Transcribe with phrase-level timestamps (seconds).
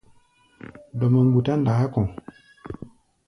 [0.97, 2.05] Dɔmɔ mgbutá ndaá kɔ̧.